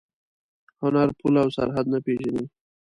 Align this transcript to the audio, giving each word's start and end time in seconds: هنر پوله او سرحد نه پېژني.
هنر 0.81 1.07
پوله 1.19 1.39
او 1.43 1.49
سرحد 1.57 1.85
نه 1.93 1.99
پېژني. 2.05 2.43